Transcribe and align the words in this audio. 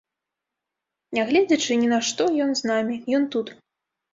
Нягледзячы 1.17 1.77
ні 1.81 1.91
на 1.93 1.99
што 2.09 2.23
ён 2.47 2.51
з 2.63 2.73
намі, 2.73 2.95
ён 3.19 3.23
тут. 3.37 3.47